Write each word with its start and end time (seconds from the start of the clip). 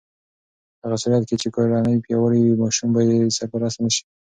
په 0.79 0.85
هغه 0.85 0.97
صورت 1.03 1.23
کې 1.27 1.35
چې 1.41 1.47
کورنۍ 1.55 1.95
پیاوړې 2.05 2.39
وي، 2.43 2.53
ماشوم 2.63 2.89
به 2.95 3.01
بې 3.07 3.33
سرپرسته 3.37 3.79
نه 3.85 3.91
شي. 3.95 4.03